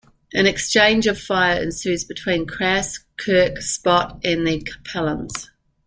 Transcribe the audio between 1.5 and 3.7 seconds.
ensues between Kras, Kirk,